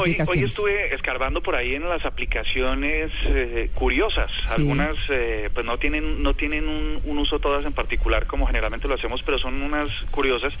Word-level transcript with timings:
Hoy, 0.00 0.16
hoy 0.26 0.44
estuve 0.44 0.94
escarbando 0.94 1.42
por 1.42 1.54
ahí 1.54 1.74
en 1.74 1.88
las 1.88 2.04
aplicaciones 2.04 3.10
eh, 3.24 3.70
curiosas. 3.74 4.30
Algunas 4.48 4.96
eh, 5.08 5.50
pues 5.52 5.64
no 5.66 5.78
tienen 5.78 6.22
no 6.22 6.34
tienen 6.34 6.68
un, 6.68 7.00
un, 7.04 7.18
uso 7.18 7.38
todas 7.38 7.64
en 7.64 7.72
particular 7.72 8.26
como 8.26 8.46
generalmente 8.46 8.88
lo 8.88 8.94
hacemos, 8.94 9.22
pero 9.22 9.38
son 9.38 9.62
unas 9.62 9.88
curiosas. 10.10 10.54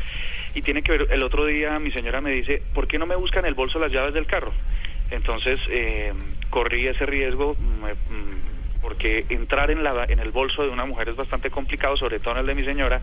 Y 0.54 0.62
tiene 0.62 0.82
que 0.82 0.92
ver, 0.92 1.08
el 1.10 1.22
otro 1.22 1.46
día 1.46 1.78
mi 1.78 1.90
señora 1.92 2.20
me 2.20 2.30
dice, 2.30 2.62
¿por 2.74 2.86
qué 2.86 2.98
no 2.98 3.06
me 3.06 3.16
buscan 3.16 3.44
el 3.44 3.54
bolso 3.54 3.78
las 3.78 3.92
llaves 3.92 4.14
del 4.14 4.26
carro? 4.26 4.52
Entonces 5.10 5.60
eh, 5.70 6.12
corrí 6.50 6.86
ese 6.86 7.06
riesgo 7.06 7.54
mm, 7.54 8.80
porque 8.80 9.26
entrar 9.30 9.70
en, 9.70 9.82
la, 9.82 10.04
en 10.04 10.20
el 10.20 10.30
bolso 10.30 10.62
de 10.62 10.68
una 10.68 10.84
mujer 10.84 11.08
es 11.08 11.16
bastante 11.16 11.50
complicado, 11.50 11.96
sobre 11.96 12.20
todo 12.20 12.34
en 12.34 12.40
el 12.40 12.46
de 12.46 12.54
mi 12.54 12.64
señora. 12.64 13.00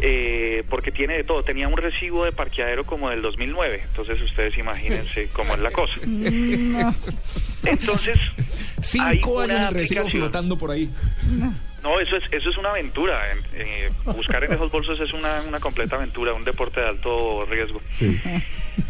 Eh, 0.00 0.62
porque 0.70 0.92
tiene 0.92 1.16
de 1.16 1.24
todo. 1.24 1.42
Tenía 1.42 1.66
un 1.66 1.76
recibo 1.76 2.24
de 2.24 2.30
parqueadero 2.30 2.86
como 2.86 3.10
del 3.10 3.20
2009, 3.20 3.82
entonces 3.88 4.22
ustedes 4.22 4.56
imagínense 4.56 5.28
cómo 5.32 5.54
es 5.54 5.60
la 5.60 5.72
cosa. 5.72 5.94
Entonces, 7.64 8.16
cinco 8.80 9.40
años 9.40 9.68
el 9.68 9.74
recibo 9.74 10.08
flotando 10.08 10.56
por 10.56 10.70
ahí. 10.70 10.88
No, 11.82 11.98
eso 11.98 12.16
es 12.16 12.24
eso 12.30 12.50
es 12.50 12.56
una 12.56 12.70
aventura. 12.70 13.20
Eh, 13.54 13.90
buscar 14.04 14.44
en 14.44 14.52
esos 14.52 14.70
bolsos 14.70 15.00
es 15.00 15.12
una, 15.12 15.42
una 15.42 15.58
completa 15.58 15.96
aventura, 15.96 16.32
un 16.32 16.44
deporte 16.44 16.80
de 16.80 16.86
alto 16.86 17.44
riesgo. 17.46 17.80
Sí. 17.90 18.20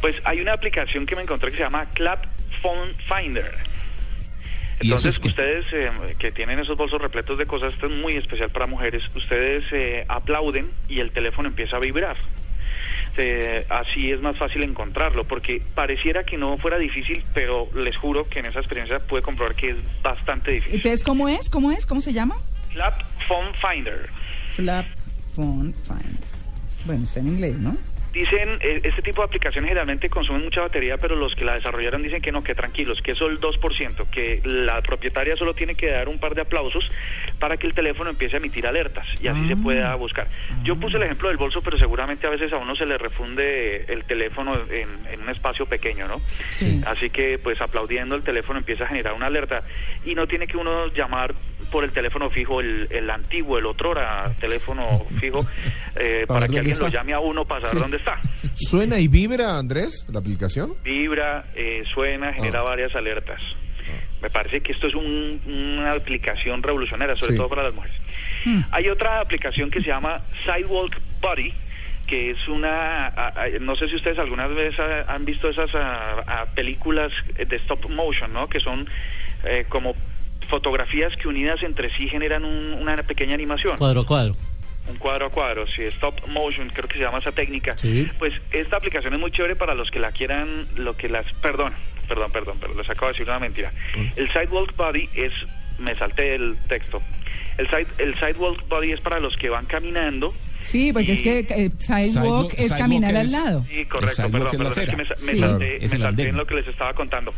Pues 0.03 0.17
hay 0.25 0.41
una 0.41 0.53
aplicación 0.53 1.07
que 1.07 1.17
me 1.17 1.23
encontré 1.23 1.51
que 1.51 1.57
se 1.57 1.63
llama 1.63 1.87
Clap 1.95 2.27
Phone 2.61 2.95
Finder. 3.09 3.55
Entonces, 4.81 5.19
ustedes 5.19 5.67
eh, 5.73 5.91
que 6.19 6.31
tienen 6.31 6.59
esos 6.59 6.77
bolsos 6.77 7.01
repletos 7.01 7.39
de 7.39 7.47
cosas, 7.47 7.73
esto 7.75 7.87
es 7.87 7.93
muy 7.93 8.17
especial 8.17 8.51
para 8.51 8.67
mujeres, 8.67 9.03
ustedes 9.15 9.65
eh, 9.73 10.05
aplauden 10.09 10.71
y 10.89 11.01
el 11.01 11.11
teléfono 11.11 11.49
empieza 11.49 11.77
a 11.77 11.81
vibrar. 11.81 12.17
Eh, 13.17 13.67
así 13.69 14.13
es 14.13 14.21
más 14.21 14.37
fácil 14.37 14.63
encontrarlo, 14.63 15.25
porque 15.25 15.61
pareciera 15.75 16.23
que 16.23 16.37
no 16.37 16.57
fuera 16.59 16.79
difícil, 16.79 17.25
pero 17.35 17.69
les 17.75 17.97
juro 17.97 18.29
que 18.29 18.39
en 18.39 18.47
esa 18.47 18.61
experiencia 18.61 19.01
pude 19.01 19.23
comprobar 19.23 19.57
que 19.57 19.71
es 19.71 19.77
bastante 20.03 20.53
difícil. 20.53 20.77
Entonces, 20.77 21.03
¿cómo 21.03 21.29
es? 21.29 21.49
¿Cómo 21.49 21.73
es? 21.73 21.85
¿Cómo 21.85 22.01
se 22.01 22.13
llama? 22.13 22.37
Flap 22.73 23.03
Phone 23.27 23.53
Finder. 23.55 24.09
Flap 24.55 24.87
Phone 25.35 25.75
Finder. 25.83 26.29
Bueno, 26.85 27.03
está 27.03 27.19
en 27.21 27.29
inglés, 27.29 27.57
¿no? 27.59 27.77
Dicen, 28.13 28.59
eh, 28.61 28.81
este 28.85 29.03
tipo 29.03 29.21
de 29.21 29.27
aplicaciones 29.27 29.69
generalmente 29.69 30.09
consumen 30.09 30.43
mucha 30.43 30.63
batería, 30.63 30.97
pero 30.97 31.15
los 31.15 31.35
que 31.35 31.45
la 31.45 31.55
desarrollaron 31.55 32.03
dicen 32.03 32.23
que 32.23 32.33
no, 32.33 32.43
que 32.43 32.55
tranquilos, 32.55 33.03
que 33.03 33.13
eso 33.13 33.27
el 33.27 33.39
2%, 33.41 34.11
que 34.11 34.41
la 34.45 34.81
propietaria 34.83 35.37
solo 35.37 35.55
tiene 35.55 35.75
que 35.75 35.91
dar 35.91 36.09
un 36.09 36.19
par 36.19 36.35
de 36.35 36.41
aplausos 36.43 36.91
para 37.39 37.57
que 37.57 37.67
el 37.67 37.75
teléfono 37.75 38.11
empiece 38.11 38.37
a 38.37 38.39
emitir 38.39 38.67
alertas 38.67 39.07
y 39.21 39.29
así 39.29 39.47
se 39.47 39.57
pueda 39.57 39.95
buscar. 39.95 40.29
Yo 40.63 40.77
puse 40.77 40.97
el 40.97 41.03
ejemplo 41.03 41.29
del 41.29 41.37
bolso, 41.37 41.63
pero 41.63 41.79
seguramente 41.79 42.27
a 42.27 42.31
veces 42.31 42.53
a 42.53 42.57
uno 42.57 42.75
se 42.75 42.87
le 42.87 42.97
refunde 42.97 43.85
el 43.89 44.05
teléfono 44.05 44.59
en, 44.71 44.89
en 45.13 45.21
un 45.21 45.29
espacio 45.29 45.67
pequeño, 45.67 46.09
¿no? 46.09 46.21
Sí. 46.51 46.81
Así 46.87 47.11
que 47.11 47.39
pues 47.39 47.61
aplaudiendo 47.61 48.15
el 48.15 48.23
teléfono 48.23 48.59
empieza 48.59 48.85
a 48.85 48.89
generar 48.89 49.15
una 49.15 49.27
alerta 49.27 49.63
y 50.05 50.15
no 50.15 50.27
tiene 50.27 50.47
que 50.47 50.57
uno 50.57 50.89
llamar 50.89 51.35
por 51.71 51.85
el 51.85 51.93
teléfono 51.93 52.31
fijo, 52.31 52.61
el, 52.61 52.87
el 52.91 53.09
antiguo, 53.11 53.59
el 53.59 53.67
otrora 53.67 54.33
teléfono 54.41 55.05
fijo, 55.21 55.47
eh, 55.97 56.25
para, 56.27 56.49
que 56.49 56.59
alguien 56.59 56.79
lo 56.79 56.89
llame 56.89 57.13
a 57.13 57.21
uno 57.21 57.45
para 57.45 57.61
saber 57.63 57.77
Sí. 57.77 57.81
dónde 57.83 57.97
está. 57.99 58.21
¿Suena 58.55 58.99
y 58.99 59.09
vibra, 59.09 59.59
Andrés, 59.59 60.05
la 60.11 60.19
aplicación? 60.21 60.75
Vibra, 60.85 61.45
eh, 61.55 61.83
suena, 61.95 62.33
genera 62.33 62.63
varias 62.63 62.95
alertas. 62.95 63.41
Me 64.21 64.31
parece 64.31 64.61
que 64.61 64.73
esto 64.73 64.89
es 64.89 64.95
un- 64.95 65.41
una 65.47 65.93
aplicación 65.93 66.63
revolucionaria, 66.63 67.15
sobre 67.17 67.33
Sí. 67.33 67.39
todo 67.39 67.49
para 67.49 67.63
las 67.63 67.75
mujeres. 67.75 67.97
Hay 68.73 68.89
otra 68.89 69.21
aplicación 69.21 69.71
que 69.71 69.81
se 69.81 69.87
llama 69.89 70.21
Sidewalk 70.45 70.97
Buddy, 71.23 71.53
que 72.07 72.31
es 72.31 72.49
una, 72.49 73.07
a- 73.09 73.29
a- 73.43 73.49
no 73.61 73.77
sé 73.77 73.89
si 73.89 73.97
ustedes 73.97 74.19
alguna 74.19 74.47
vez 74.47 74.79
ha- 74.81 75.03
han 75.13 75.25
visto 75.25 75.49
esas 75.49 75.73
a- 75.75 76.21
a 76.43 76.47
películas 76.47 77.13
de 77.37 77.57
stop 77.57 77.89
motion, 77.91 78.33
¿no? 78.33 78.49
Que 78.49 78.61
son 78.61 78.89
eh, 79.45 79.67
como 79.69 79.95
fotografías 80.49 81.15
que 81.17 81.29
unidas 81.29 81.63
entre 81.63 81.91
sí 81.97 82.09
generan 82.09 82.45
un- 82.45 82.75
una 82.75 82.97
pequeña 83.03 83.35
animación 83.35 83.77
Cuadro 83.79 84.01
a 84.01 84.07
cuadro. 84.07 84.37
un 84.89 84.97
cuadro 84.97 85.27
a 85.27 85.31
cuadro, 85.31 85.67
si 85.67 85.83
stop 85.83 86.15
motion, 86.29 86.69
creo 86.71 86.89
que 86.89 86.95
se 86.99 87.01
llama 87.05 87.19
esa 87.19 87.33
técnica. 87.33 87.77
Sí. 87.77 88.09
Pues 88.19 88.33
esta 88.53 88.77
aplicación 88.77 89.13
es 89.15 89.21
muy 89.21 89.31
chévere 89.31 89.55
para 89.57 89.75
los 89.75 89.91
que 89.91 89.99
la 90.01 90.13
quieran, 90.13 90.67
lo 90.77 90.97
que 90.97 91.09
las, 91.09 91.31
perdón, 91.35 91.73
perdón, 92.09 92.33
perdón, 92.33 92.57
pero 92.61 92.75
les 92.75 92.89
acabo 92.89 93.07
de 93.09 93.13
decir 93.13 93.27
una 93.29 93.39
mentira. 93.39 93.73
El 94.17 94.29
sidewalk 94.33 94.75
body 94.77 95.09
es, 95.15 95.33
me 95.79 95.95
salté 95.97 96.35
el 96.35 96.57
texto. 96.69 97.03
El 97.59 97.67
side, 97.69 97.87
el 97.99 98.15
sidewalk 98.15 98.67
body 98.69 98.93
es 98.93 99.01
para 99.01 99.21
los 99.21 99.37
que 99.37 99.49
van 99.51 99.67
caminando. 99.67 100.33
Sí, 100.63 100.93
porque 100.93 101.13
es 101.13 101.23
que 101.23 101.39
eh, 101.41 101.71
sidewalk 101.79 102.53
Sidewalk- 102.53 102.55
es 102.59 102.73
caminar 102.73 103.11
sidewalk 103.11 103.17
al 103.21 103.27
es- 103.27 103.33
lado. 103.33 103.65
Sí, 103.69 103.85
correcto, 103.87 104.23
perdón, 104.31 104.49
perdón, 104.51 104.73
es 104.73 104.89
que 104.91 104.97
me, 104.97 105.05
me 105.05 105.33
Sí. 105.35 105.39
salté, 105.41 105.79
me 105.81 105.89
salté 105.89 106.29
en 106.29 106.37
lo 106.37 106.47
que 106.47 106.55
les 106.55 106.67
estaba 106.69 106.95
contando. 106.95 107.33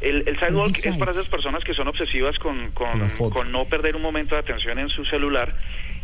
El, 0.00 0.28
el 0.28 0.38
sidewalk 0.38 0.78
es 0.84 0.96
para 0.96 1.10
esas 1.12 1.28
personas 1.28 1.64
que 1.64 1.74
son 1.74 1.88
obsesivas 1.88 2.38
con, 2.38 2.70
con, 2.72 3.08
con 3.30 3.50
no 3.52 3.64
perder 3.64 3.96
un 3.96 4.02
momento 4.02 4.34
de 4.36 4.40
atención 4.42 4.78
en 4.78 4.88
su 4.90 5.04
celular 5.04 5.54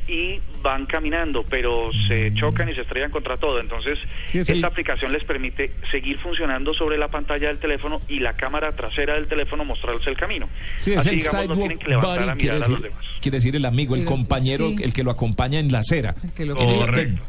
y 0.06 0.38
van 0.62 0.84
caminando, 0.84 1.44
pero 1.48 1.90
se 2.08 2.32
chocan 2.34 2.68
y 2.68 2.74
se 2.74 2.82
estrellan 2.82 3.10
contra 3.10 3.36
todo. 3.38 3.58
Entonces, 3.60 3.98
Sí, 4.26 4.38
esta 4.40 4.66
aplicación 4.66 5.12
les 5.12 5.24
permite 5.24 5.72
seguir 5.90 6.18
funcionando 6.18 6.74
sobre 6.74 6.98
la 6.98 7.08
pantalla 7.08 7.48
del 7.48 7.58
teléfono 7.58 8.02
y 8.08 8.18
la 8.18 8.34
cámara 8.34 8.72
trasera 8.72 9.14
del 9.14 9.28
teléfono 9.28 9.64
mostrarles 9.64 10.06
el 10.06 10.16
camino. 10.16 10.48
Sí, 10.78 10.92
es 10.92 10.98
Así, 10.98 11.08
el 11.10 11.16
digamos, 11.16 11.34
no 11.34 11.40
sidewalk 11.42 11.60
tienen 11.60 11.78
que 11.78 11.88
levantar 11.88 12.18
buddy, 12.36 12.48
a 12.48 12.52
a 12.52 12.58
los 12.58 12.68
decir, 12.68 12.82
demás. 12.84 13.04
quiere 13.22 13.36
decir 13.38 13.56
el 13.56 13.64
amigo, 13.64 13.94
el 13.94 14.04
compañero, 14.04 14.68
sí. 14.70 14.76
el 14.82 14.92
que 14.92 15.04
lo 15.04 15.10
acompaña 15.10 15.58
en 15.58 15.72
la 15.72 15.78
acera. 15.78 16.14
El 16.22 16.32
que 16.32 16.44
lo- 16.44 16.54
Correcto. 16.56 17.22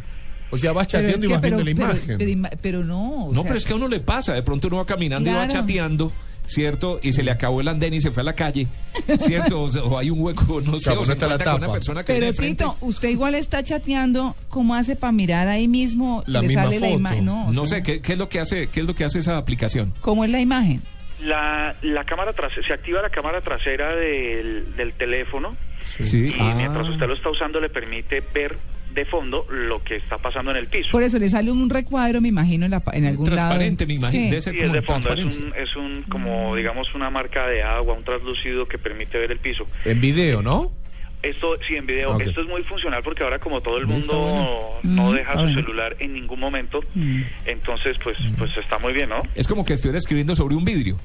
O 0.52 0.58
sea, 0.58 0.74
vas 0.74 0.88
es 0.88 0.92
chateando 0.94 1.26
y 1.26 1.28
que- 1.28 1.34
vas 1.34 1.42
pero- 1.42 1.58
viendo 1.58 1.82
la 1.82 1.94
pero- 2.18 2.20
imagen. 2.28 2.60
Pero, 2.62 2.84
no. 2.84 3.26
o 3.28 3.34
No, 3.34 3.42
sea, 3.42 3.44
pero 3.44 3.58
es 3.58 3.66
que 3.66 3.72
a 3.74 3.76
uno 3.78 3.88
le 3.88 4.00
pasa, 4.02 4.34
de 4.34 4.44
pronto 4.44 4.68
uno 4.68 4.78
va 4.78 4.86
caminando 4.86 5.30
y 5.30 5.34
va 5.34 5.48
chateando, 5.48 6.12
¿cierto? 6.48 7.00
Y 7.04 7.14
se 7.14 7.24
le 7.24 7.32
acabó 7.32 7.62
el 7.62 7.68
andén 7.68 7.94
y 7.94 8.02
se 8.02 8.12
fue 8.12 8.22
a 8.22 8.24
la 8.26 8.34
calle, 8.34 8.68
¿cierto? 9.20 9.64
O, 9.64 9.70
sea, 9.70 9.84
o 9.84 9.98
hay 9.98 10.10
un 10.10 10.20
hueco, 10.22 10.62
no 10.62 10.80
sé, 10.80 10.92
o 10.92 11.06
se 11.06 11.14
está 11.14 11.28
la 11.28 11.38
con 11.38 11.48
una 11.56 11.60
tapa. 11.62 11.74
persona 11.74 12.04
que 12.04 12.14
Pero. 12.14 12.34
Tito, 12.34 12.78
usted 12.82 13.10
igual 13.10 13.36
está 13.36 13.64
chateando, 13.64 14.36
¿cómo 14.50 14.76
hace 14.76 14.96
para 14.96 15.12
mirar 15.12 15.48
ahí 15.48 15.68
mismo? 15.68 16.24
La 16.28 16.42
le 16.42 16.48
misma 16.48 16.64
sale 16.66 16.80
la 16.80 16.88
foto. 16.88 17.00
imagen. 17.00 17.26
No, 17.26 17.52
No 17.52 17.66
sea, 17.66 17.78
sé, 17.78 17.84
¿qué, 17.84 18.02
qué 18.02 18.14
es 18.14 18.18
lo 18.20 18.30
que 18.30 18.40
hace, 18.40 18.68
¿qué 18.68 18.80
es 18.82 18.86
lo 18.88 18.96
que 18.96 19.04
hace 19.06 19.20
esa 19.20 19.38
aplicación? 19.38 19.94
¿Cómo 20.02 20.24
es 20.24 20.30
la 20.32 20.40
imagen? 20.40 20.82
La, 21.22 21.76
la 21.82 22.04
cámara 22.04 22.34
trasera, 22.34 22.68
se 22.68 22.74
activa 22.74 23.02
la 23.02 23.10
cámara 23.10 23.42
trasera 23.42 23.96
del, 23.96 24.76
del 24.76 24.94
teléfono 24.94 25.56
Sí. 25.82 26.34
y 26.36 26.40
ah. 26.40 26.54
mientras 26.56 26.88
usted 26.90 27.08
lo 27.08 27.14
está 27.14 27.30
usando 27.30 27.60
le 27.62 27.70
permite 27.70 28.22
ver 28.34 28.58
de 28.96 29.06
fondo 29.06 29.46
lo 29.52 29.84
que 29.84 29.98
está 29.98 30.18
pasando 30.18 30.52
en 30.52 30.58
el 30.58 30.68
piso. 30.68 30.90
Por 30.92 31.04
eso 31.04 31.20
le 31.20 31.30
sale 31.30 31.52
un 31.52 31.70
recuadro, 31.70 32.22
me 32.22 32.30
imagino, 32.30 32.66
en, 32.66 32.72
la 32.72 32.80
pa- 32.80 32.94
en 32.96 33.06
algún 33.06 33.26
Transparente, 33.26 33.84
lado. 33.84 33.88
me 33.90 33.94
imagino, 33.96 34.24
Sí. 34.24 34.30
debe 34.30 34.42
ser 34.42 34.54
Sí, 34.54 34.60
es 34.60 34.64
como 34.66 34.74
de 34.74 34.82
fondo, 34.82 35.14
es 35.14 35.38
un, 35.38 35.54
es 35.58 35.76
un 35.76 36.04
como 36.10 36.56
digamos 36.56 36.96
una 36.96 37.10
marca 37.10 37.46
de 37.48 37.62
agua, 37.62 37.94
un 37.94 38.04
translúcido 38.04 38.68
que 38.68 38.78
permite 38.78 39.18
ver 39.20 39.32
el 39.34 39.40
piso. 39.40 39.68
En 39.84 40.00
video, 40.00 40.42
¿no? 40.42 40.72
Esto 41.22 41.58
sí 41.68 41.76
en 41.76 41.86
video, 41.88 42.12
Ok. 42.16 42.22
esto 42.22 42.42
es 42.42 42.48
muy 42.48 42.62
funcional 42.64 43.02
porque 43.04 43.24
ahora 43.24 43.40
como 43.40 43.60
todo 43.60 43.78
el 43.80 43.88
mundo 43.88 44.14
bueno. 44.84 44.96
no 45.06 45.12
Mm, 45.12 45.16
deja 45.16 45.34
su 45.34 45.54
celular 45.56 45.96
en 46.00 46.14
ningún 46.14 46.40
momento, 46.40 46.82
Mm. 46.94 47.22
entonces 47.48 47.98
pues 48.04 48.18
pues 48.38 48.56
está 48.58 48.78
muy 48.80 48.94
bien, 48.94 49.10
¿no? 49.10 49.20
Es 49.36 49.48
como 49.48 49.66
que 49.66 49.74
estuviera 49.74 49.98
escribiendo 49.98 50.36
sobre 50.36 50.56
un 50.56 50.64
vidrio. 50.64 50.98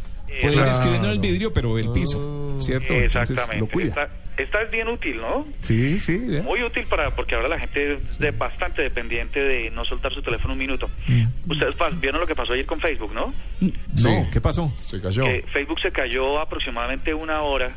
Ir 0.42 0.52
Claro. 0.52 0.70
escribiendo 0.70 1.08
en 1.08 1.14
el 1.14 1.18
vidrio, 1.20 1.52
pero 1.52 1.76
el 1.78 1.90
piso, 1.90 2.56
¿cierto? 2.60 2.92
Entonces 2.92 3.30
Exactamente. 3.30 3.58
lo 3.60 3.66
cuida. 3.68 3.88
Esta, 3.88 4.08
esta 4.42 4.62
es 4.62 4.70
bien 4.70 4.88
útil, 4.88 5.16
¿no? 5.18 5.46
Sí, 5.60 5.98
sí. 6.00 6.18
Muy 6.44 6.62
útil 6.62 6.84
para 6.86 7.10
porque 7.10 7.34
ahora 7.34 7.48
la 7.48 7.58
gente 7.58 7.94
es 7.94 8.18
de 8.18 8.30
bastante 8.30 8.82
dependiente 8.82 9.40
de 9.40 9.70
no 9.70 9.84
soltar 9.84 10.12
su 10.12 10.22
teléfono 10.22 10.52
un 10.54 10.58
minuto. 10.58 10.88
Mm. 11.06 11.26
Ustedes 11.50 11.76
pas- 11.76 11.98
vieron 12.00 12.20
lo 12.20 12.26
que 12.26 12.34
pasó 12.34 12.52
ayer 12.52 12.66
con 12.66 12.80
Facebook, 12.80 13.12
¿no? 13.14 13.32
No, 13.60 13.70
Sí. 13.96 14.08
¿qué 14.32 14.40
pasó? 14.40 14.72
Se 14.84 15.00
cayó. 15.00 15.24
Que 15.24 15.44
Facebook 15.52 15.80
se 15.80 15.90
cayó 15.92 16.40
aproximadamente 16.40 17.12
una 17.14 17.42
hora 17.42 17.70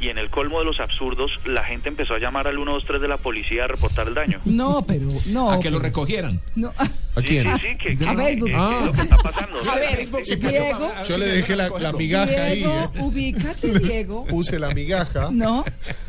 y 0.00 0.08
en 0.08 0.18
el 0.18 0.30
colmo 0.30 0.58
de 0.60 0.64
los 0.64 0.80
absurdos 0.80 1.30
la 1.44 1.64
gente 1.64 1.88
empezó 1.88 2.14
a 2.14 2.18
llamar 2.18 2.46
al 2.46 2.54
123 2.56 3.00
de 3.00 3.08
la 3.08 3.16
policía 3.18 3.64
a 3.64 3.66
reportar 3.66 4.08
el 4.08 4.14
daño. 4.14 4.40
No, 4.44 4.84
pero 4.86 5.06
no. 5.26 5.50
A 5.50 5.60
que 5.60 5.70
lo 5.70 5.78
recogieran. 5.78 6.40
no. 6.54 6.72
¿A 7.16 7.22
quién? 7.22 7.44
Sí, 7.58 7.66
sí, 7.72 7.76
que, 7.76 7.96
que- 7.96 8.06
A 8.08 8.14
Facebook. 8.14 8.48
que- 8.48 8.54
Ah. 8.56 8.82
lo 8.86 8.92
que 8.92 9.00
está 9.02 9.16
pasando. 9.18 9.58
A 9.70 9.74
ver, 9.74 9.96
Diego, 10.38 10.92
Yo 11.08 11.18
le 11.18 11.26
dejé 11.26 11.56
la, 11.56 11.92
migaja 11.92 12.44
ahí. 12.44 12.58
Diego, 12.58 12.92
¿eh? 12.94 13.00
ubícate, 13.00 13.78
Diego. 13.80 14.26
Puse 14.28 14.58
la 14.58 14.70
migaja. 14.72 15.28
No, 15.32 15.64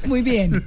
muy 0.06 0.22
bien. 0.22 0.64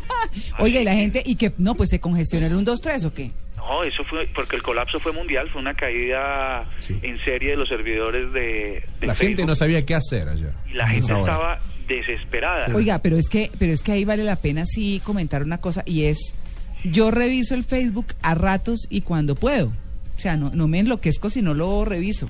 Oiga, 0.58 0.80
y 0.80 0.84
la 0.84 0.94
gente, 0.94 1.22
¿y 1.24 1.36
que 1.36 1.52
No, 1.58 1.74
pues 1.74 1.90
se 1.90 2.00
congestiona 2.00 2.46
el 2.46 2.54
1, 2.54 2.62
2, 2.64 2.80
3 2.80 3.04
o 3.04 3.12
qué? 3.12 3.30
No, 3.56 3.84
eso 3.84 4.02
fue 4.04 4.28
porque 4.34 4.56
el 4.56 4.62
colapso 4.62 4.98
fue 4.98 5.12
mundial, 5.12 5.48
fue 5.50 5.60
una 5.60 5.74
caída 5.74 6.64
Sí. 6.80 6.98
en 7.02 7.18
serie 7.24 7.50
de 7.50 7.56
los 7.56 7.68
servidores 7.68 8.32
de, 8.32 8.82
de 9.00 9.06
La 9.06 9.14
gente 9.14 9.44
no 9.46 9.54
sabía 9.54 9.84
qué 9.86 9.94
hacer 9.94 10.28
ayer. 10.28 10.52
y 10.68 10.74
la 10.74 10.88
gente 10.88 11.12
Ahora. 11.12 11.32
estaba 11.32 11.58
desesperada. 11.88 12.74
Oiga, 12.74 13.00
pero 13.00 13.16
es 13.16 13.28
que, 13.28 13.50
pero 13.58 13.72
es 13.72 13.82
que 13.82 13.92
ahí 13.92 14.04
vale 14.04 14.24
la 14.24 14.36
pena 14.36 14.64
sí 14.66 15.00
comentar 15.04 15.42
una 15.42 15.58
cosa 15.58 15.82
y 15.86 16.04
es, 16.04 16.34
yo 16.84 17.10
reviso 17.10 17.54
el 17.54 17.64
Facebook 17.64 18.06
a 18.22 18.34
ratos 18.34 18.86
y 18.90 19.02
cuando 19.02 19.34
puedo. 19.34 19.72
O 20.16 20.20
sea, 20.20 20.36
no, 20.36 20.50
no 20.50 20.68
me 20.68 20.78
enloquezco 20.78 21.30
si 21.30 21.42
no 21.42 21.54
lo 21.54 21.84
reviso. 21.84 22.28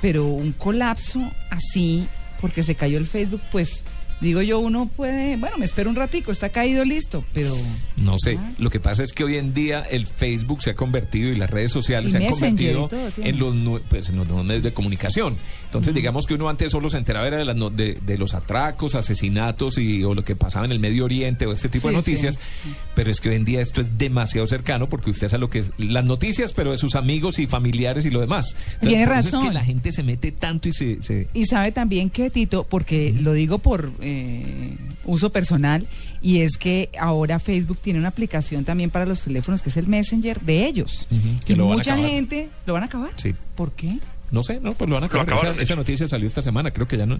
Pero 0.00 0.26
un 0.26 0.52
colapso 0.52 1.20
así, 1.50 2.06
porque 2.40 2.62
se 2.62 2.74
cayó 2.74 2.98
el 2.98 3.06
Facebook, 3.06 3.42
pues 3.50 3.82
digo 4.20 4.42
yo, 4.42 4.58
uno 4.58 4.88
puede, 4.94 5.36
bueno, 5.36 5.58
me 5.58 5.64
espero 5.64 5.90
un 5.90 5.96
ratico, 5.96 6.32
está 6.32 6.48
caído, 6.50 6.84
listo, 6.84 7.24
pero... 7.32 7.54
No 7.96 8.16
sé, 8.18 8.38
Ah. 8.40 8.52
lo 8.58 8.70
que 8.70 8.78
pasa 8.80 9.02
es 9.02 9.12
que 9.12 9.24
hoy 9.24 9.36
en 9.36 9.54
día 9.54 9.80
el 9.82 10.06
Facebook 10.06 10.62
se 10.62 10.70
ha 10.70 10.74
convertido 10.74 11.30
y 11.30 11.36
las 11.36 11.50
redes 11.50 11.72
sociales 11.72 12.10
Y 12.10 12.16
se 12.16 12.24
han 12.24 12.30
convertido 12.30 12.88
todo 12.88 13.00
en 13.18 13.38
los, 13.38 13.80
pues, 13.88 14.08
en 14.08 14.16
los 14.16 14.26
nuevos 14.26 14.44
medios 14.46 14.62
de 14.62 14.72
comunicación. 14.72 15.36
Entonces, 15.64 15.92
digamos 15.94 16.26
que 16.26 16.34
uno 16.34 16.48
antes 16.48 16.70
solo 16.72 16.88
se 16.90 16.96
enteraba 16.96 17.26
era 17.26 17.36
de, 17.38 17.44
las 17.44 17.56
no- 17.56 17.70
de, 17.70 17.94
de 18.06 18.16
los 18.18 18.34
atracos, 18.34 18.94
asesinatos 18.94 19.78
y 19.78 20.04
o 20.04 20.14
lo 20.14 20.24
que 20.24 20.36
pasaba 20.36 20.64
en 20.64 20.72
el 20.72 20.78
Medio 20.80 21.04
Oriente 21.04 21.46
o 21.46 21.52
este 21.52 21.68
tipo 21.68 21.88
de 21.88 21.94
noticias, 21.94 22.36
sí. 22.36 22.70
pero 22.94 23.10
es 23.10 23.20
que 23.20 23.30
hoy 23.30 23.34
en 23.36 23.44
día 23.44 23.60
esto 23.60 23.80
es 23.80 23.98
demasiado 23.98 24.46
cercano 24.46 24.88
porque 24.88 25.10
usted 25.10 25.28
sabe 25.28 25.40
lo 25.40 25.50
que 25.50 25.60
es 25.60 25.70
las 25.78 26.04
noticias, 26.04 26.52
pero 26.52 26.70
de 26.70 26.78
sus 26.78 26.94
amigos 26.94 27.38
y 27.38 27.46
familiares 27.46 28.04
y 28.04 28.10
lo 28.10 28.20
demás. 28.20 28.54
Entonces, 28.54 28.80
Tiene 28.88 29.02
eso 29.04 29.12
es 29.14 29.24
razón. 29.26 29.48
que 29.48 29.52
la 29.54 29.64
gente 29.64 29.90
se 29.92 30.02
mete 30.02 30.30
tanto 30.32 30.68
y 30.68 30.72
se... 30.72 31.02
se- 31.02 31.28
Y 31.34 31.46
sabe 31.46 31.72
también 31.72 32.10
que, 32.10 32.30
Tito, 32.30 32.64
porque 32.68 33.12
lo 33.18 33.32
digo 33.32 33.58
por 33.58 33.90
eh, 34.08 34.76
uso 35.04 35.30
personal, 35.30 35.86
y 36.20 36.40
es 36.40 36.56
que 36.56 36.88
ahora 36.98 37.38
Facebook 37.38 37.78
tiene 37.80 37.98
una 37.98 38.08
aplicación 38.08 38.64
también 38.64 38.90
para 38.90 39.06
los 39.06 39.22
teléfonos 39.22 39.62
que 39.62 39.68
es 39.70 39.76
el 39.76 39.86
Messenger 39.86 40.40
de 40.40 40.66
ellos. 40.66 41.06
Que 41.44 41.52
y 41.52 41.56
lo 41.56 41.64
van 41.64 41.74
a 41.74 41.76
mucha 41.76 41.92
acabar. 41.94 42.10
gente 42.10 42.48
lo 42.66 42.72
van 42.72 42.82
a 42.82 42.86
acabar. 42.86 43.10
Sí. 43.16 43.34
¿Por 43.54 43.72
qué? 43.72 43.98
No 44.30 44.42
sé, 44.42 44.60
no, 44.60 44.74
pues 44.74 44.88
lo 44.90 44.96
van 44.96 45.04
a 45.04 45.06
acabar. 45.06 45.58
esa, 45.60 45.74
noticia 45.74 46.06
salió 46.06 46.26
esta 46.28 46.42
semana, 46.42 46.70
creo 46.70 46.86
que 46.86 46.98
ya 46.98 47.06
no. 47.06 47.18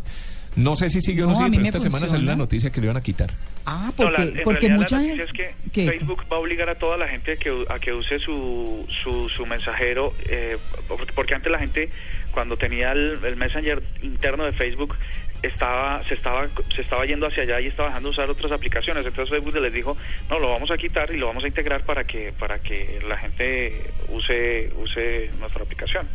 No 0.56 0.76
sé 0.76 0.90
si 0.90 1.00
sigue 1.00 1.22
o 1.22 1.26
no, 1.26 1.32
No, 1.32 1.38
a 1.40 1.44
sigue, 1.44 1.56
pero 1.56 1.66
esta 1.68 1.80
semana 1.80 2.08
salió 2.08 2.26
la 2.26 2.36
noticia 2.36 2.70
que 2.70 2.80
lo 2.80 2.86
iban 2.86 2.96
a 2.96 3.00
quitar. 3.00 3.30
Ah, 3.64 3.86
No, 3.86 3.92
porque, 3.96 4.24
la- 4.34 4.42
porque 4.42 4.68
mucha 4.68 4.96
la 4.96 5.02
gente... 5.04 5.16
noticia 5.24 5.44
es 5.46 5.54
que 5.64 5.70
¿Qué? 5.72 5.90
Facebook 5.90 6.24
va 6.30 6.36
a 6.36 6.40
obligar 6.40 6.68
a 6.68 6.74
toda 6.74 6.96
la 6.98 7.06
gente 7.08 7.32
a 7.32 7.36
que, 7.36 7.64
a 7.70 7.78
que 7.78 7.92
use 7.94 8.18
su, 8.18 8.84
su, 9.02 9.28
su 9.30 9.46
mensajero, 9.46 10.12
eh, 10.28 10.58
porque- 10.86 11.12
porque 11.14 11.34
antes 11.34 11.50
la 11.50 11.58
gente, 11.60 11.88
cuando 12.32 12.56
tenía 12.58 12.92
el, 12.92 13.18
el 13.24 13.36
Messenger 13.36 13.82
interno 14.02 14.44
de 14.44 14.52
Facebook, 14.52 14.94
estaba 15.42 16.02
se 16.04 16.14
estaba 16.14 16.48
se 16.74 16.82
estaba 16.82 17.04
yendo 17.06 17.26
hacia 17.26 17.44
allá 17.44 17.60
y 17.60 17.66
estaba 17.66 17.88
dejando 17.88 18.08
de 18.08 18.12
usar 18.12 18.30
otras 18.30 18.52
aplicaciones 18.52 19.06
entonces 19.06 19.34
Facebook 19.34 19.54
les 19.56 19.72
dijo 19.72 19.96
no 20.28 20.38
lo 20.38 20.50
vamos 20.50 20.70
a 20.70 20.76
quitar 20.76 21.12
y 21.14 21.18
lo 21.18 21.26
vamos 21.26 21.44
a 21.44 21.48
integrar 21.48 21.84
para 21.84 22.04
que 22.04 22.32
para 22.38 22.58
que 22.58 23.00
la 23.06 23.16
gente 23.16 23.90
use 24.08 24.70
use 24.76 25.30
nuestra 25.38 25.62
aplicación 25.62 26.08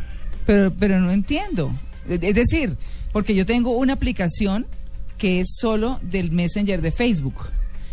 Pero, 0.46 0.72
pero 0.78 1.00
no 1.00 1.10
entiendo. 1.10 1.72
Es 2.08 2.22
es 2.22 2.34
decir, 2.34 2.76
porque 3.12 3.34
yo 3.34 3.46
tengo 3.46 3.70
una 3.70 3.94
aplicación 3.94 4.66
que 5.16 5.40
es 5.40 5.56
solo 5.58 5.98
del 6.02 6.32
Messenger 6.32 6.82
de 6.82 6.90
Facebook. 6.90 7.46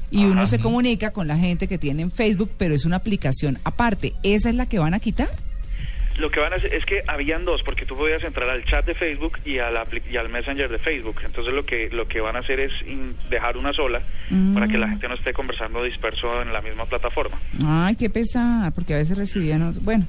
Y 0.10 0.26
uno 0.26 0.46
se 0.46 0.60
comunica 0.60 1.12
con 1.12 1.28
la 1.28 1.38
gente 1.38 1.68
que 1.68 1.78
tiene 1.78 2.02
en 2.02 2.12
Facebook, 2.12 2.52
pero 2.58 2.76
es 2.76 2.84
una 2.84 2.98
aplicación 2.98 3.60
aparte. 3.64 4.14
¿Esa 4.24 4.50
es 4.50 4.56
la 4.56 4.66
que 4.66 4.78
van 4.78 4.94
a 4.94 5.00
quitar? 5.00 5.30
Lo 6.18 6.30
que 6.30 6.40
van 6.40 6.54
a 6.54 6.58
hacer 6.58 6.74
es 6.74 6.86
que 6.86 7.04
habían 7.08 7.46
dos, 7.46 7.64
porque 7.64 7.86
tú 7.86 7.96
podías 7.96 8.24
entrar 8.24 8.50
al 8.50 8.64
chat 8.66 8.86
de 8.86 8.94
Facebook 8.94 9.40
y, 9.46 9.58
a 9.60 9.72
la 9.72 9.86
y 10.12 10.18
al 10.18 10.30
Messenger 10.30 10.70
de 10.70 10.78
Facebook. 10.78 11.18
Entonces 11.26 11.54
lo 11.54 11.66
que 11.66 11.90
lo 11.90 12.08
que 12.08 12.20
van 12.22 12.36
a 12.36 12.40
hacer 12.40 12.60
es 12.60 12.72
in- 12.86 13.16
dejar 13.30 13.58
una 13.58 13.74
sola 13.74 14.02
Mm. 14.30 14.54
para 14.54 14.68
que 14.68 14.78
la 14.78 14.88
gente 14.90 15.08
no 15.08 15.16
esté 15.16 15.34
conversando 15.34 15.84
disperso 15.84 16.42
en 16.42 16.54
la 16.54 16.62
misma 16.62 16.86
plataforma. 16.86 17.38
Ay, 17.66 17.96
qué 17.96 18.10
pesar, 18.10 18.72
porque 18.74 18.94
a 18.94 18.98
veces 18.98 19.18
recibían... 19.18 19.74
Bueno, 19.82 20.06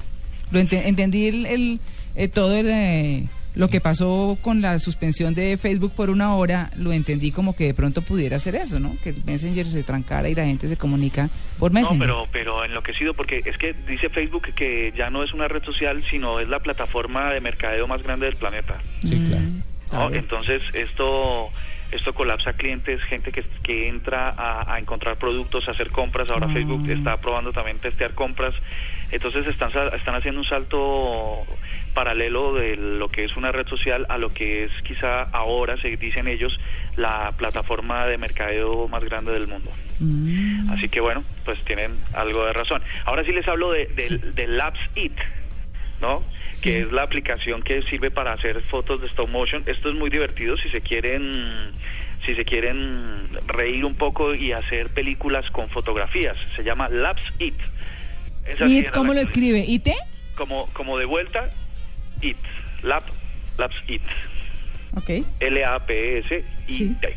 lo 0.51 0.59
ente- 0.59 0.87
entendí 0.87 1.27
el, 1.27 1.45
el, 1.45 1.79
eh, 2.15 2.27
todo 2.27 2.55
el, 2.55 2.67
eh, 2.69 3.23
lo 3.55 3.67
que 3.69 3.79
pasó 3.81 4.37
con 4.41 4.61
la 4.61 4.79
suspensión 4.79 5.33
de 5.35 5.57
Facebook 5.57 5.93
por 5.95 6.09
una 6.09 6.35
hora, 6.35 6.71
lo 6.75 6.91
entendí 6.91 7.31
como 7.31 7.55
que 7.55 7.65
de 7.65 7.73
pronto 7.73 8.01
pudiera 8.01 8.39
ser 8.39 8.55
eso, 8.55 8.79
¿no? 8.79 8.95
Que 9.03 9.09
el 9.09 9.23
Messenger 9.25 9.67
se 9.67 9.83
trancara 9.83 10.27
y 10.29 10.35
la 10.35 10.45
gente 10.45 10.67
se 10.67 10.75
comunica 10.77 11.29
por 11.59 11.71
No, 11.71 11.79
Messenger. 11.79 11.99
pero 12.07 12.27
pero 12.31 12.65
enloquecido 12.65 13.13
porque 13.13 13.41
es 13.45 13.57
que 13.57 13.73
dice 13.87 14.09
Facebook 14.09 14.53
que 14.55 14.91
ya 14.97 15.09
no 15.09 15.23
es 15.23 15.33
una 15.33 15.47
red 15.47 15.63
social, 15.63 16.03
sino 16.09 16.39
es 16.39 16.47
la 16.49 16.59
plataforma 16.59 17.31
de 17.31 17.41
mercadeo 17.41 17.87
más 17.87 18.01
grande 18.01 18.25
del 18.25 18.35
planeta. 18.37 18.81
Sí, 19.01 19.15
Mm, 19.15 19.27
claro. 19.27 19.43
¿no? 19.43 19.63
sabe. 19.85 20.17
Entonces 20.17 20.61
esto 20.73 21.49
esto 21.91 22.11
colapsa 22.15 22.53
clientes, 22.53 23.03
gente 23.03 23.31
que, 23.31 23.43
que 23.61 23.87
entra 23.87 24.29
a, 24.35 24.73
a 24.73 24.79
encontrar 24.79 25.17
productos, 25.17 25.67
a 25.67 25.71
hacer 25.71 25.91
compras. 25.91 26.31
Ahora 26.31 26.47
Ah. 26.49 26.53
Facebook 26.53 26.89
está 26.89 27.17
probando 27.17 27.51
también 27.53 27.77
testear 27.77 28.15
compras. 28.15 28.55
Entonces 29.13 29.45
están 29.47 29.69
están 29.93 30.15
haciendo 30.15 30.41
un 30.41 30.47
salto 30.47 31.45
paralelo 31.93 32.55
de 32.55 32.75
lo 32.75 33.09
que 33.09 33.23
es 33.23 33.37
una 33.37 33.51
red 33.51 33.67
social 33.67 34.07
a 34.09 34.17
lo 34.17 34.33
que 34.33 34.63
es 34.63 34.71
quizá 34.83 35.23
ahora, 35.23 35.77
se 35.77 35.95
dicen 35.97 36.27
ellos, 36.27 36.59
la 36.97 37.31
plataforma 37.37 38.07
de 38.07 38.17
mercadeo 38.17 38.87
más 38.87 39.03
grande 39.03 39.31
del 39.31 39.47
mundo. 39.47 39.71
Mm. 39.99 40.71
Así 40.71 40.89
que 40.89 40.99
bueno, 40.99 41.23
pues 41.45 41.63
tienen 41.63 41.95
algo 42.13 42.43
de 42.45 42.53
razón. 42.53 42.81
Ahora 43.05 43.23
sí 43.23 43.31
les 43.31 43.47
hablo 43.47 43.71
de, 43.71 43.85
de, 43.85 44.17
de 44.17 44.47
Labs 44.47 44.79
It, 44.95 45.17
¿no? 46.01 46.23
Sí. 46.53 46.63
Que 46.63 46.81
es 46.81 46.91
la 46.91 47.03
aplicación 47.03 47.61
que 47.61 47.83
sirve 47.83 48.09
para 48.09 48.33
hacer 48.33 48.61
fotos 48.63 49.01
de 49.01 49.07
stop 49.07 49.29
motion. 49.29 49.63
Esto 49.67 49.89
es 49.89 49.95
muy 49.95 50.09
divertido 50.09 50.57
si 50.57 50.69
se 50.69 50.81
quieren 50.81 51.71
si 52.25 52.35
se 52.35 52.45
quieren 52.45 53.29
reír 53.47 53.85
un 53.85 53.95
poco 53.95 54.33
y 54.33 54.53
hacer 54.53 54.89
películas 54.89 55.49
con 55.51 55.69
fotografías. 55.69 56.37
Se 56.55 56.63
llama 56.63 56.89
Labs 56.89 57.21
It. 57.39 57.55
Esa 58.45 58.65
¿It 58.67 58.89
cómo 58.91 59.13
lo 59.13 59.19
escribe? 59.21 59.63
¿IT? 59.67 59.89
Como 60.35 60.67
como 60.73 60.97
de 60.97 61.05
vuelta 61.05 61.49
It. 62.21 62.37
Lab 62.81 63.03
Labs 63.57 63.75
It. 63.87 64.01
Ok. 64.95 65.09
L-A-P-S-I-T. 65.39 67.15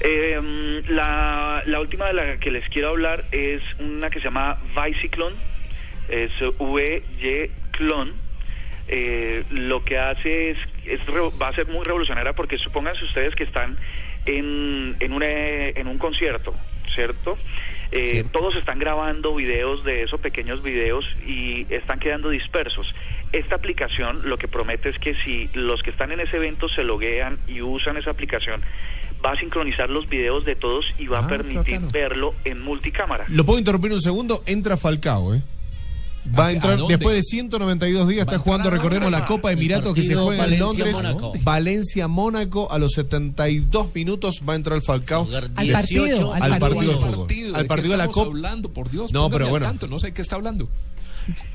Eh, 0.00 0.82
la, 0.88 1.62
la 1.66 1.80
última 1.80 2.06
de 2.06 2.12
la 2.14 2.36
que 2.38 2.50
les 2.50 2.68
quiero 2.68 2.88
hablar 2.90 3.24
es 3.32 3.62
una 3.78 4.10
que 4.10 4.18
se 4.18 4.24
llama 4.24 4.58
Bicyclone, 4.74 5.36
es 6.08 6.30
V-Y 6.58 7.50
Clon. 7.72 8.12
Eh, 8.86 9.44
lo 9.50 9.82
que 9.84 9.98
hace 9.98 10.50
es, 10.50 10.58
es 10.84 11.00
va 11.40 11.48
a 11.48 11.54
ser 11.54 11.66
muy 11.68 11.84
revolucionaria 11.84 12.34
porque 12.34 12.58
supónganse 12.58 13.04
ustedes 13.04 13.34
que 13.34 13.44
están 13.44 13.78
en, 14.26 14.94
en, 15.00 15.12
una- 15.14 15.26
en 15.68 15.86
un 15.86 15.96
concierto, 15.98 16.54
¿cierto? 16.94 17.38
Eh. 17.96 18.24
Todos 18.32 18.56
están 18.56 18.78
grabando 18.80 19.34
videos 19.34 19.84
de 19.84 20.02
esos 20.02 20.20
pequeños 20.20 20.62
videos 20.62 21.04
y 21.26 21.64
están 21.72 22.00
quedando 22.00 22.28
dispersos. 22.30 22.92
Esta 23.32 23.54
aplicación 23.54 24.28
lo 24.28 24.36
que 24.36 24.48
promete 24.48 24.88
es 24.88 24.98
que 24.98 25.14
si 25.24 25.48
los 25.54 25.82
que 25.82 25.90
están 25.90 26.10
en 26.12 26.20
ese 26.20 26.36
evento 26.38 26.68
se 26.68 26.82
loguean 26.82 27.38
y 27.46 27.62
usan 27.62 27.96
esa 27.96 28.10
aplicación, 28.10 28.62
va 29.24 29.32
a 29.32 29.38
sincronizar 29.38 29.90
los 29.90 30.08
videos 30.08 30.44
de 30.44 30.56
todos 30.56 30.84
y 30.98 31.06
va 31.06 31.20
Ah, 31.20 31.24
a 31.24 31.28
permitir 31.28 31.74
bacano. 31.76 31.88
verlo 31.92 32.34
en 32.44 32.62
multicámara. 32.62 33.24
Lo 33.28 33.46
puedo 33.46 33.58
interrumpir 33.58 33.92
un 33.92 34.00
segundo. 34.00 34.42
Entra 34.46 34.76
Falcao, 34.76 35.34
¿eh? 35.34 35.42
Va 36.38 36.46
¿A- 36.46 36.52
entrar 36.52 36.78
a 36.80 36.86
después 36.88 37.14
de 37.16 37.22
192 37.22 38.08
días. 38.08 38.26
¿Va 38.26 38.32
Está 38.32 38.38
jugando, 38.42 38.70
recordemos, 38.70 39.10
la 39.12 39.26
Copa 39.26 39.52
Emiratos 39.52 39.92
que 39.94 40.02
se 40.02 40.14
juega 40.14 40.44
en 40.46 40.58
Londres. 40.58 40.94
Valencia-Mónaco. 40.94 41.32
Valencia-Mónaco. 41.42 42.72
A 42.72 42.78
los 42.78 42.92
72 42.92 43.94
minutos 43.94 44.40
va 44.48 44.54
a 44.54 44.56
entrar 44.56 44.80
Falcao. 44.80 45.28
Al 45.56 45.66
18 45.66 45.72
partido, 45.72 46.34
al 46.34 46.52
Al 46.54 46.58
partido 46.58 46.92
de 46.92 46.98
partido. 47.54 47.58
Al 47.58 47.62
¿De 47.62 47.68
partido 47.68 47.88
qué 47.88 47.92
de 47.92 48.06
la 48.06 48.08
Copa. 48.08 48.28
hablando, 48.28 48.72
por 48.72 48.90
Dios, 48.90 49.12
No, 49.12 49.30
pero 49.30 49.48
bueno. 49.48 49.66
tanto, 49.66 49.86
no 49.86 49.98
sé 49.98 50.08
de 50.08 50.12
qué 50.12 50.22
está 50.22 50.36
hablando. 50.36 50.68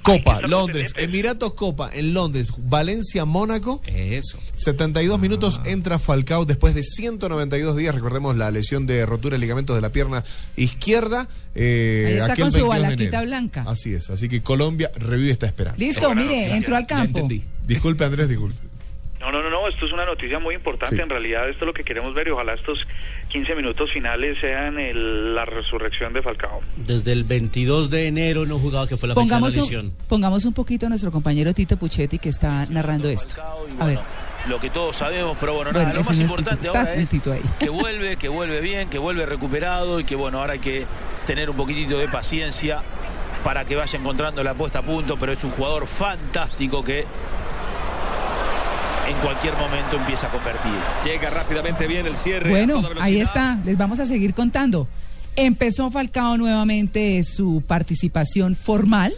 Copa, 0.01 0.35
Estamos 0.37 0.49
Londres. 0.49 0.93
Emiratos 0.97 1.53
Copa 1.53 1.91
en 1.93 2.11
Londres, 2.15 2.51
Valencia, 2.57 3.25
Mónaco. 3.25 3.81
Eso. 3.85 4.39
72 4.55 5.19
minutos 5.19 5.61
entra 5.63 5.99
Falcao 5.99 6.45
después 6.45 6.73
de 6.73 6.83
192 6.83 7.75
días. 7.77 7.93
Recordemos 7.93 8.35
la 8.35 8.49
lesión 8.49 8.87
de 8.87 9.05
rotura 9.05 9.35
de 9.35 9.39
ligamentos 9.39 9.75
de 9.75 9.81
la 9.83 9.91
pierna 9.91 10.23
izquierda. 10.57 11.27
eh, 11.53 12.05
Ahí 12.07 12.13
está 12.15 12.35
con 12.35 12.51
su 12.51 12.57
22 12.57 12.73
de 12.73 12.81
balaquita 12.81 13.21
blanca. 13.21 13.65
Así 13.67 13.93
es. 13.93 14.09
Así 14.09 14.27
que 14.27 14.41
Colombia 14.41 14.89
revive 14.95 15.29
esta 15.31 15.45
esperanza. 15.45 15.77
Listo, 15.79 16.15
mire, 16.15 16.51
entró 16.51 16.75
al 16.75 16.83
Ya 16.83 16.87
campo. 16.87 17.19
entendí. 17.19 17.43
Disculpe, 17.67 18.03
Andrés, 18.05 18.27
disculpe. 18.27 18.57
No, 19.19 19.31
no, 19.33 19.43
no, 19.43 19.49
no, 19.49 19.67
esto 19.67 19.85
es 19.85 19.91
una 19.91 20.05
noticia 20.05 20.39
muy 20.39 20.55
importante. 20.55 20.95
Sí. 20.95 21.01
En 21.01 21.09
realidad, 21.09 21.49
esto 21.49 21.65
es 21.65 21.67
lo 21.67 21.73
que 21.73 21.83
queremos 21.83 22.13
ver 22.13 22.27
y 22.27 22.31
ojalá 22.31 22.53
estos 22.53 22.79
15 23.27 23.53
minutos 23.53 23.91
finales 23.91 24.37
sean 24.39 24.79
el- 24.79 25.35
la 25.35 25.43
resurrección 25.45 26.13
de 26.13 26.21
Falcao. 26.21 26.61
Desde 26.77 27.11
el 27.11 27.25
22 27.25 27.89
de 27.89 28.07
enero 28.07 28.45
no 28.45 28.57
jugaba, 28.57 28.87
que 28.87 28.95
fue 28.95 29.09
la 29.09 29.15
fecha 29.15 29.21
de 29.25 29.29
la 29.29 29.39
Pongamos 29.39 29.55
lesión. 29.55 29.85
un, 29.87 29.91
pongamos 30.07 30.45
un 30.45 30.53
poquito 30.53 30.85
a 30.85 30.89
nuestro 30.89 31.11
compañero 31.11 31.53
Tito 31.53 31.75
Puchetti 31.75 32.17
que 32.17 32.29
está 32.29 32.65
narrando 32.69 33.09
esto. 33.09 33.35
A 33.79 33.85
ver, 33.85 33.99
lo 34.47 34.57
que 34.59 34.69
todos 34.69 34.95
sabemos, 34.95 35.35
pero 35.37 35.53
bueno, 35.53 35.71
Bueno, 35.73 35.87
nada, 35.89 35.99
lo 35.99 36.03
más 36.05 36.17
no 36.17 36.23
es 36.25 36.29
importante 36.31 36.61
Tito, 36.61 36.67
está 36.73 36.79
ahora 36.89 36.93
es 37.01 37.09
Tito 37.09 37.33
ahí. 37.33 37.41
que 37.59 37.69
vuelve, 37.69 38.15
que 38.15 38.29
vuelve 38.29 38.61
bien, 38.61 38.89
que 38.89 38.99
vuelve 38.99 39.25
recuperado 39.25 39.99
y 39.99 40.05
que 40.05 40.15
bueno, 40.15 40.39
ahora 40.39 40.53
hay 40.53 40.59
que 40.59 40.85
tener 41.27 41.49
un 41.49 41.57
poquitito 41.57 41.97
de 41.99 42.07
paciencia 42.07 42.81
para 43.43 43.65
que 43.65 43.75
vaya 43.75 43.99
encontrando 43.99 44.41
la 44.43 44.53
puesta 44.53 44.79
a 44.79 44.81
punto, 44.81 45.17
pero 45.17 45.33
es 45.33 45.43
un 45.43 45.51
jugador 45.51 45.87
fantástico 45.87 46.83
que 46.83 47.05
en 49.09 49.15
cualquier 49.17 49.53
momento 49.55 49.95
empieza 49.97 50.27
a 50.27 50.31
convertir. 50.31 50.71
Llega 51.03 51.29
rápidamente 51.29 51.87
bien 51.87 52.05
el 52.05 52.15
cierre. 52.15 52.49
bueno, 52.49 52.81
ahí 52.99 53.19
está, 53.19 53.59
les 53.65 53.77
vamos 53.77 53.99
a 53.99 54.05
seguir 54.05 54.33
contando. 54.33 54.87
Empezó 55.35 55.89
Falcao 55.91 56.37
nuevamente 56.37 57.23
su 57.23 57.63
participación 57.65 58.55
formal 58.55 59.13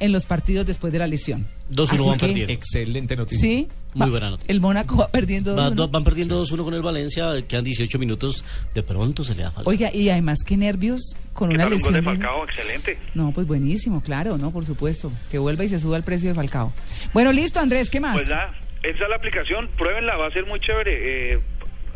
en 0.00 0.12
los 0.12 0.26
partidos 0.26 0.66
después 0.66 0.92
de 0.92 0.98
la 0.98 1.06
lesión. 1.06 1.46
2-1 1.70 1.84
Así 1.94 2.08
van 2.08 2.18
perdiendo. 2.18 2.52
Excelente 2.52 3.16
noticia. 3.16 3.40
Sí. 3.40 3.68
Muy 3.94 4.06
Va- 4.06 4.10
buena 4.10 4.30
noticia. 4.30 4.52
El 4.52 4.60
Mónaco 4.60 4.96
va 4.96 5.08
perdiendo. 5.08 5.54
Va- 5.54 5.70
2-1. 5.70 5.90
van 5.90 6.02
perdiendo 6.04 6.44
2-1 6.44 6.64
con 6.64 6.74
el 6.74 6.82
Valencia, 6.82 7.30
quedan 7.46 7.62
18 7.64 7.98
minutos, 7.98 8.44
de 8.74 8.82
pronto 8.82 9.22
se 9.24 9.34
le 9.36 9.44
da 9.44 9.52
falta. 9.52 9.70
Oiga, 9.70 9.94
y 9.94 10.08
además 10.10 10.38
qué 10.44 10.56
nervios 10.56 11.14
con 11.32 11.48
¿Qué 11.48 11.54
una 11.54 11.64
tal 11.64 11.74
un 11.74 11.80
gol 11.80 11.92
de 11.92 11.98
lesión. 12.00 12.18
de- 12.18 12.24
Falcao? 12.26 12.44
Excelente. 12.44 12.98
No, 13.14 13.32
pues 13.32 13.46
buenísimo, 13.46 14.00
claro, 14.02 14.36
no, 14.36 14.50
por 14.50 14.64
supuesto. 14.66 15.12
Que 15.30 15.38
vuelva 15.38 15.64
y 15.64 15.68
se 15.68 15.78
suba 15.78 15.96
el 15.96 16.02
precio 16.02 16.28
de 16.28 16.34
Falcao. 16.34 16.72
Bueno, 17.12 17.30
listo, 17.32 17.60
Andrés, 17.60 17.88
¿qué 17.88 18.00
más? 18.00 18.14
Pues 18.14 18.28
nada, 18.28 18.52
esa 18.84 19.04
es 19.04 19.10
la 19.10 19.16
aplicación, 19.16 19.68
pruébenla, 19.76 20.16
va 20.16 20.26
a 20.26 20.30
ser 20.30 20.46
muy 20.46 20.60
chévere. 20.60 21.34
Eh, 21.34 21.38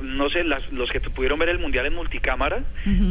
no 0.01 0.31
sé, 0.31 0.45
las, 0.45 0.63
los 0.73 0.89
que 0.93 1.01
pudieron 1.01 1.41
ver 1.41 1.49
el 1.49 1.59
mundial 1.59 1.85
en 1.87 1.93
multicámara, 1.93 2.63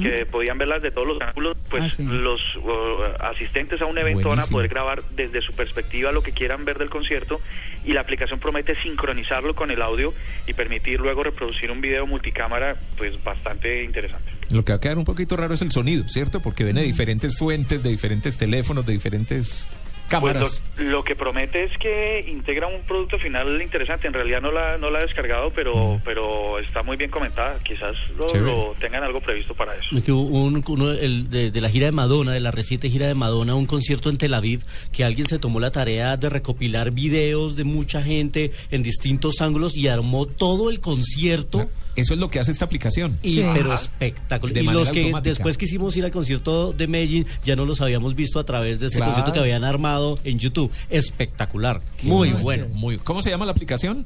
que 0.01 0.25
podían 0.25 0.57
verlas 0.57 0.81
de 0.81 0.89
todos 0.89 1.05
los 1.05 1.22
ángulos, 1.22 1.57
pues 1.69 1.84
Ah, 1.84 1.89
sí. 1.89 2.03
los 2.03 2.39
uh, 2.55 3.01
asistentes 3.19 3.81
a 3.81 3.86
un 3.88 3.98
evento 3.98 4.29
van 4.29 4.39
a 4.39 4.46
poder 4.46 4.69
grabar 4.69 5.03
desde 5.13 5.41
su 5.41 5.51
perspectiva 5.51 6.13
lo 6.13 6.24
que 6.24 6.31
quieran 6.31 6.63
ver 6.63 6.77
del 6.77 6.89
concierto 6.89 7.41
y 7.84 7.91
la 7.91 8.00
aplicación 8.00 8.39
promete 8.39 8.74
sincronizarlo 8.84 9.53
con 9.53 9.69
el 9.69 9.81
audio 9.81 10.13
y 10.48 10.53
permitir 10.53 11.01
luego 11.01 11.24
reproducir 11.24 11.72
un 11.72 11.81
video 11.81 12.07
multicámara, 12.07 12.77
pues 12.98 13.22
bastante 13.22 13.84
interesante. 13.84 14.31
Lo 14.51 14.63
que 14.63 14.72
va 14.72 14.77
a 14.77 14.79
quedar 14.79 14.98
un 14.98 15.03
poquito 15.03 15.36
raro 15.36 15.55
es 15.55 15.62
el 15.62 15.72
sonido, 15.74 16.07
¿cierto? 16.07 16.39
Porque 16.41 16.63
viene 16.63 16.79
de 16.79 16.88
diferentes 16.88 17.38
fuentes, 17.38 17.84
de 17.84 17.89
diferentes 17.89 18.38
teléfonos, 18.38 18.86
de 18.86 18.93
diferentes 18.93 19.67
cámaras. 20.07 20.63
Pues 20.75 20.85
lo, 20.85 20.91
lo 20.91 21.03
que 21.03 21.15
promete 21.15 21.63
es 21.65 21.77
que 21.77 22.25
integra 22.27 22.67
un 22.67 22.81
producto 22.83 23.17
final 23.19 23.61
interesante. 23.61 24.07
En 24.07 24.13
realidad 24.13 24.41
no 24.41 24.51
la, 24.51 24.77
no 24.77 24.89
la 24.89 24.99
he 24.99 25.03
descargado, 25.03 25.51
pero, 25.51 26.01
pero 26.03 26.59
está 26.59 26.81
muy 26.83 26.97
bien 26.97 27.11
comentada. 27.11 27.59
Quizás 27.63 27.95
lo, 28.17 28.27
lo 28.41 28.73
tengan 28.79 29.03
algo 29.03 29.21
previsto 29.21 29.53
para 29.53 29.73
eso. 29.75 29.95
Un- 30.15 30.63
uno 30.67 30.91
el 30.91 31.29
de, 31.29 31.51
de 31.51 31.61
la 31.61 31.69
gira 31.69 31.85
de 31.87 31.91
Madonna, 31.91 32.31
de 32.31 32.39
la 32.39 32.51
reciente 32.51 32.89
gira 32.89 33.07
de 33.07 33.15
Madonna, 33.15 33.55
un 33.55 33.65
concierto 33.67 34.09
en 34.09 34.17
Tel 34.17 34.33
Aviv, 34.33 34.63
que 34.91 35.03
alguien 35.03 35.27
se 35.27 35.39
tomó 35.39 35.59
la 35.59 35.71
tarea 35.71 36.17
de 36.17 36.29
recopilar 36.29 36.91
videos 36.91 37.55
de 37.55 37.63
mucha 37.63 38.01
gente 38.01 38.51
en 38.71 38.83
distintos 38.83 39.41
ángulos 39.41 39.75
y 39.75 39.87
armó 39.87 40.25
todo 40.25 40.69
el 40.69 40.79
concierto. 40.81 41.67
Eso 41.97 42.13
es 42.13 42.19
lo 42.19 42.29
que 42.29 42.39
hace 42.39 42.51
esta 42.51 42.63
aplicación. 42.65 43.17
Y, 43.21 43.31
Sí. 43.31 43.45
pero 43.53 43.73
espectacular. 43.73 44.53
De 44.53 44.61
Y 44.61 44.65
los 44.65 44.89
que 44.91 45.01
automática. 45.01 45.29
después 45.31 45.57
quisimos 45.57 45.97
ir 45.97 46.05
al 46.05 46.11
concierto 46.11 46.71
de 46.71 46.87
Medellín, 46.87 47.25
ya 47.43 47.55
no 47.55 47.65
los 47.65 47.81
habíamos 47.81 48.15
visto 48.15 48.39
a 48.39 48.45
través 48.45 48.79
de 48.79 48.85
este 48.85 48.97
Claro. 48.99 49.11
concierto 49.13 49.33
que 49.33 49.39
habían 49.39 49.63
armado 49.63 50.19
en 50.23 50.39
YouTube. 50.39 50.71
Espectacular. 50.89 51.81
Qué 51.97 52.07
Muy 52.07 52.29
bueno. 52.29 52.67
Muy, 52.69 52.97
¿Cómo 52.99 53.21
se 53.21 53.29
llama 53.31 53.45
la 53.45 53.51
aplicación? 53.51 54.05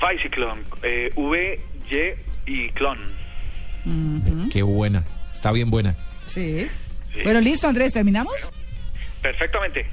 Bicyclone, 0.00 0.62
eh, 0.82 1.12
V, 1.16 1.60
Y 2.46 2.52
y 2.52 2.68
Clon. 2.70 2.98
Qué 4.52 4.62
buena. 4.62 5.04
Está 5.34 5.52
bien 5.52 5.70
buena. 5.70 5.96
Sí. 6.26 6.66
Sí. 7.14 7.20
Bueno, 7.24 7.40
listo, 7.40 7.68
Andrés, 7.68 7.92
¿terminamos? 7.92 8.34
Perfectamente. 9.22 9.86